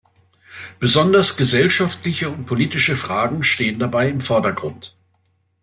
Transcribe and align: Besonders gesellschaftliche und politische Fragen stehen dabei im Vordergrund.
Besonders 0.79 1.37
gesellschaftliche 1.37 2.31
und 2.31 2.45
politische 2.45 2.97
Fragen 2.97 3.43
stehen 3.43 3.77
dabei 3.77 4.09
im 4.09 4.19
Vordergrund. 4.19 4.97